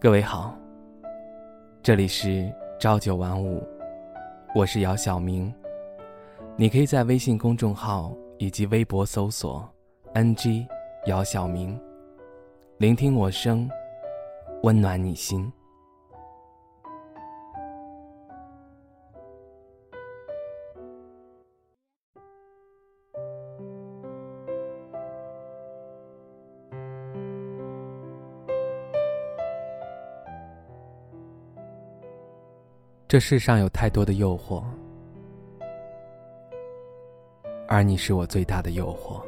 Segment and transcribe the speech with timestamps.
[0.00, 0.56] 各位好，
[1.82, 3.60] 这里是朝九晚五，
[4.54, 5.52] 我是姚晓明。
[6.54, 9.68] 你可以在微信公众号以及微博搜索
[10.14, 10.64] “ng
[11.06, 11.76] 姚晓明”，
[12.78, 13.68] 聆听我声，
[14.62, 15.52] 温暖你心。
[33.08, 34.62] 这世上有太多的诱惑，
[37.66, 39.22] 而你是我最大的诱惑。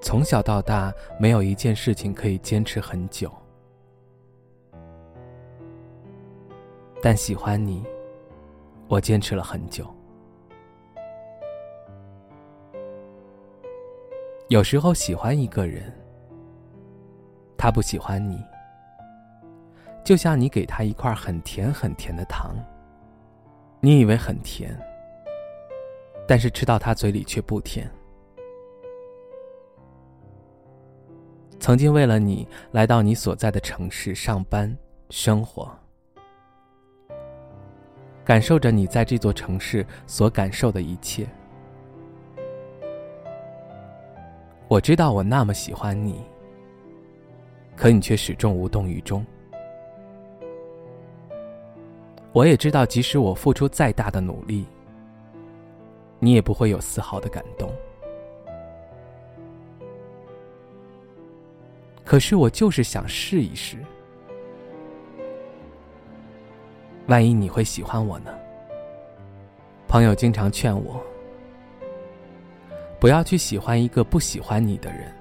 [0.00, 3.30] 从小到大，没有一件事情可以坚持很久，
[7.02, 7.84] 但喜欢你，
[8.88, 9.86] 我坚持了很久。
[14.48, 15.92] 有时候喜欢一个人，
[17.58, 18.42] 他不喜欢你。
[20.02, 22.54] 就像你给他一块很甜很甜的糖，
[23.80, 24.76] 你以为很甜，
[26.26, 27.88] 但是吃到他嘴里却不甜。
[31.60, 34.74] 曾经为了你来到你所在的城市上班
[35.10, 35.70] 生活，
[38.24, 41.28] 感受着你在这座城市所感受的一切。
[44.66, 46.24] 我知道我那么喜欢你，
[47.76, 49.24] 可你却始终无动于衷。
[52.32, 54.64] 我也知道，即使我付出再大的努力，
[56.20, 57.68] 你也不会有丝毫的感动。
[62.04, 63.76] 可是我就是想试一试，
[67.08, 68.32] 万一你会喜欢我呢？
[69.88, 71.00] 朋友经常劝我，
[73.00, 75.12] 不要去喜欢一个不喜欢你的人，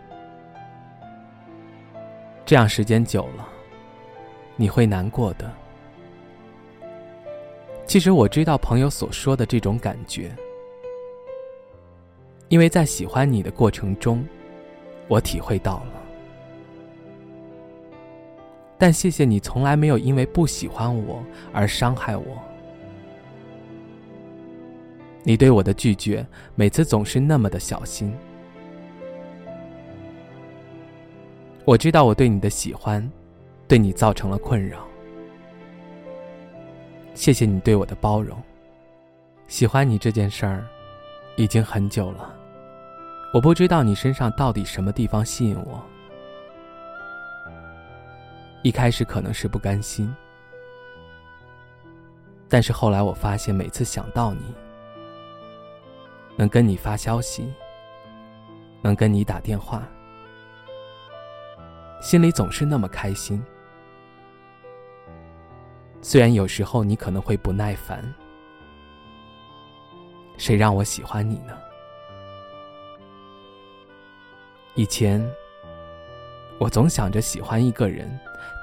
[2.45, 3.47] 这样时间久了，
[4.55, 5.51] 你会难过的。
[7.89, 10.31] 其实我知道朋友所说的这种感觉，
[12.47, 14.23] 因为在喜欢你的过程中，
[15.07, 15.93] 我体会到了。
[18.77, 22.37] 但谢谢你从来没有因为不喜欢我而伤害我。
[25.23, 26.23] 你对我的拒绝，
[26.53, 28.13] 每次总是那么的小心。
[31.65, 33.11] 我知道我对你的喜欢，
[33.67, 34.88] 对你造成了困扰。
[37.19, 38.41] 谢谢你对我的包容。
[39.49, 40.65] 喜欢你这件事儿，
[41.35, 42.33] 已经很久了。
[43.33, 45.83] 我不知道你身上到底什么地方吸引我。
[48.63, 50.15] 一开始可能是不甘心，
[52.47, 54.55] 但是后来我发现，每次想到你，
[56.37, 57.53] 能跟你发消息，
[58.81, 59.85] 能跟你打电话，
[61.99, 63.43] 心里总是那么开心。
[66.01, 68.03] 虽然有时候你可能会不耐烦，
[70.37, 71.57] 谁让我喜欢你呢？
[74.75, 75.21] 以前，
[76.57, 78.09] 我总想着喜欢一个人，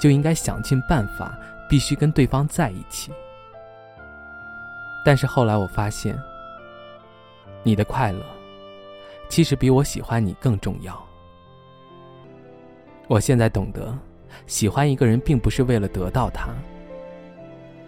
[0.01, 1.39] 就应该想尽办法，
[1.69, 3.13] 必须跟对方在一起。
[5.05, 6.19] 但是后来我发现，
[7.63, 8.25] 你的快乐，
[9.29, 10.99] 其实比我喜欢你更重要。
[13.09, 13.97] 我现在懂得，
[14.47, 16.49] 喜欢一个人并不是为了得到他。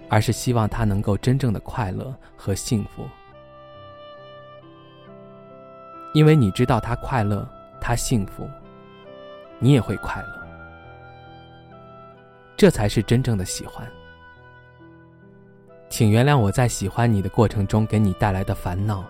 [0.08, 3.06] 而是希望他能够真正的快乐和幸福，
[6.14, 7.46] 因为你知道他快乐，
[7.80, 8.48] 他幸福，
[9.58, 10.47] 你也会快乐，
[12.56, 13.86] 这才是真正的喜欢。
[15.91, 19.04] 请原谅我在喜欢你的过程中给你带来的烦恼，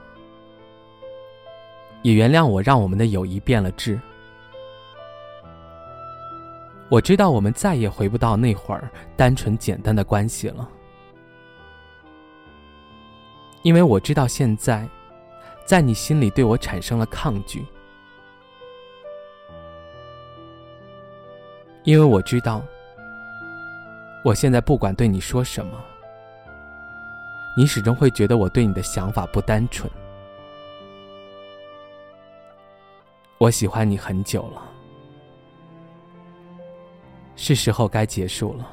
[2.03, 4.01] 也原谅我让我们的友谊变了质。
[6.89, 10.69] 我知道我们再也回不到那会儿单纯简单的关系了。
[13.63, 14.89] 因为我知道现在，
[15.65, 17.67] 在你心里对我产生了抗拒。
[21.85, 22.63] 因为我知道，
[24.25, 25.79] 我现在不管对你说什么，
[27.57, 29.91] 你始终会觉得我对你的想法不单纯。
[33.39, 34.63] 我喜欢你很久了，
[37.37, 38.69] 是时候该结束了。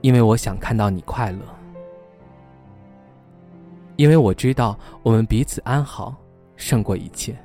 [0.00, 1.57] 因为我想看到你快乐。
[3.98, 6.14] 因为我知道我们彼此安好
[6.54, 7.36] 胜过一切。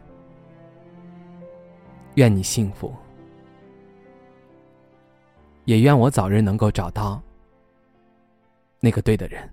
[2.13, 2.93] 愿你幸福，
[5.65, 7.19] 也愿我早日能够找到
[8.79, 9.51] 那个对的人。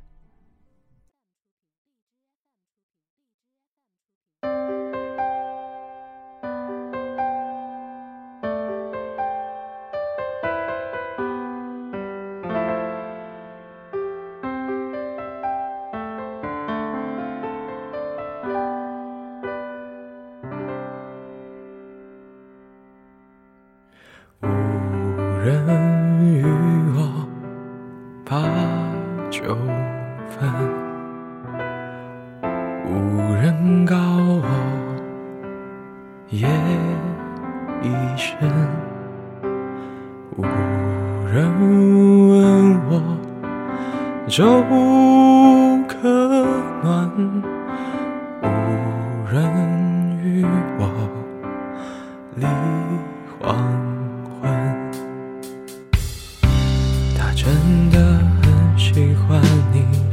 [25.50, 25.66] 人
[26.22, 26.44] 与
[26.94, 27.26] 我
[28.24, 28.40] 把
[29.30, 29.42] 酒
[30.28, 30.48] 分，
[32.86, 34.44] 无人告我
[36.28, 36.46] 夜
[37.82, 38.38] 已深，
[40.36, 40.44] 无
[41.26, 41.50] 人
[42.28, 43.02] 问我
[44.28, 44.62] 粥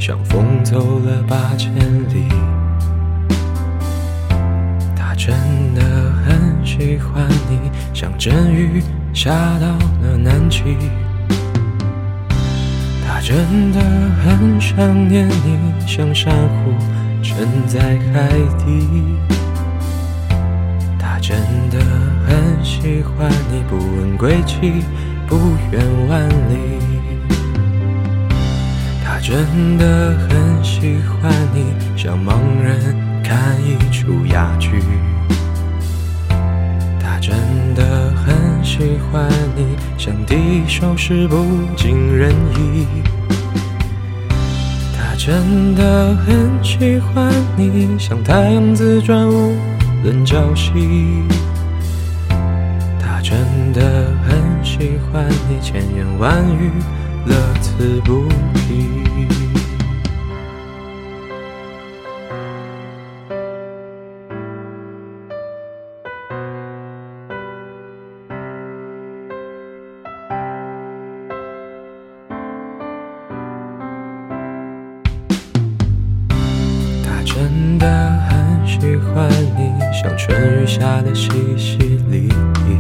[0.08, 2.30] 像风走了八千里。
[4.96, 5.36] 他真
[5.76, 5.84] 的
[6.24, 8.82] 很喜欢你，像阵雨
[9.14, 10.62] 下到了南极。
[13.06, 13.82] 他真的
[14.24, 16.72] 很想念你，像珊瑚
[17.22, 18.30] 沉在海
[18.64, 18.88] 底。
[20.98, 21.38] 他真
[21.70, 21.84] 的
[22.26, 24.86] 很喜欢你，不问归期，
[25.28, 25.36] 不
[25.70, 26.87] 远万里。
[29.30, 31.66] 真的很喜欢你，
[31.98, 34.82] 像盲人看一出哑剧。
[36.98, 37.36] 他真
[37.76, 41.36] 的很喜欢你，像第一首诗不
[41.76, 42.88] 尽人意。
[44.96, 49.58] 他真的很喜欢你，像太阳自转无
[50.04, 50.72] 论朝夕。
[52.98, 53.38] 他真
[53.74, 56.72] 的很喜欢你，千言万语
[57.26, 58.87] 乐此不疲。
[77.28, 77.86] 真的
[78.30, 81.78] 很喜欢你，像春雨下的淅淅
[82.10, 82.32] 沥
[82.64, 82.80] 沥。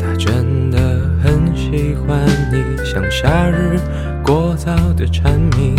[0.00, 0.78] 他真的
[1.22, 2.18] 很喜欢
[2.50, 3.78] 你，像夏日
[4.22, 5.76] 过早的蝉鸣。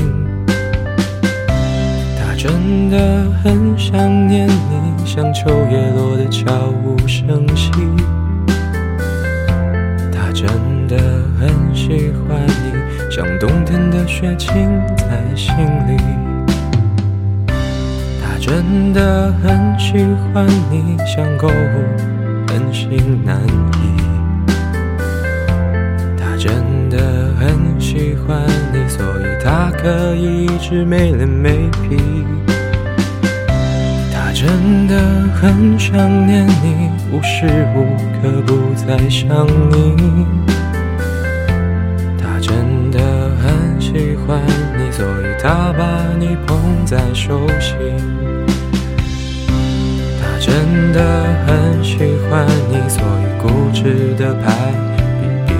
[2.16, 7.72] 他真的很想念你，像秋叶落的悄无声息。
[10.12, 10.48] 他真
[10.88, 10.96] 的
[11.40, 14.50] 很喜欢你，像冬天的雪浸
[14.96, 15.52] 在心
[15.88, 16.35] 里。
[18.46, 21.52] 真的很喜欢你，像购物
[22.46, 23.42] 本性难
[23.74, 23.98] 移。
[26.16, 28.40] 他真的很喜欢
[28.72, 31.98] 你，所以他可以一直没脸没皮。
[34.14, 34.96] 他真的
[35.34, 35.98] 很想
[36.28, 40.28] 念你，无时无刻不在想你。
[42.20, 43.00] 他真的
[43.42, 44.40] 很喜欢
[44.78, 48.35] 你，所以他把你捧在手心。
[50.76, 51.00] 真的
[51.48, 51.96] 很喜
[52.30, 54.52] 欢你，所以固执的排
[55.48, 55.56] 比喻。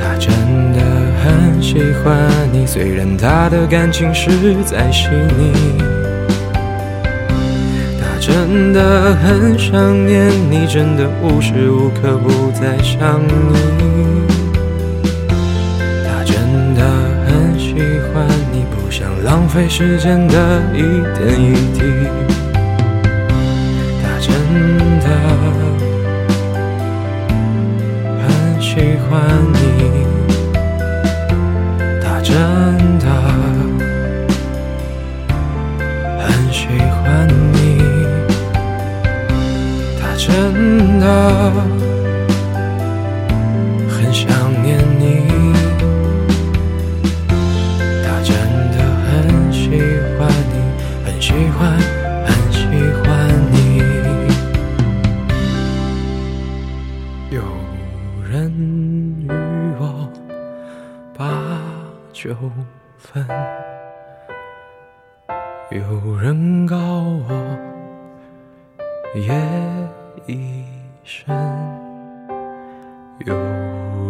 [0.00, 0.32] 他真
[0.72, 0.80] 的
[1.22, 4.30] 很喜欢你，虽然他的感情实
[4.64, 5.52] 在细腻。
[8.00, 13.34] 他真的很想念你，真的无时无刻不在想你。
[16.06, 16.80] 他真的
[17.26, 17.74] 很喜
[18.14, 20.80] 欢你，不想浪费时间的一
[21.18, 22.25] 点一滴。
[29.16, 29.75] 欢你，
[62.26, 62.34] 有
[62.98, 63.24] 分，
[65.70, 67.28] 有人告我
[69.14, 69.32] 夜
[70.26, 70.64] 已
[71.04, 71.32] 深，
[73.26, 73.32] 有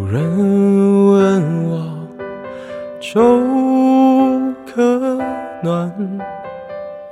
[0.06, 2.08] 人问我
[3.00, 3.20] 粥
[4.64, 5.18] 可
[5.62, 5.92] 暖，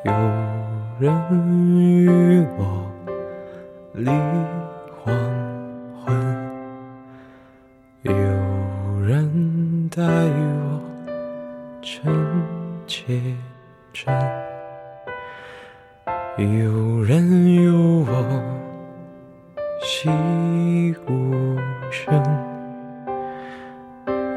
[0.04, 0.12] 有
[0.98, 1.12] 人
[1.76, 2.90] 与我
[3.92, 4.10] 离
[5.04, 5.53] 黄。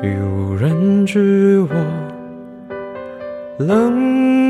[0.03, 1.75] 有人知我
[3.57, 4.46] 冷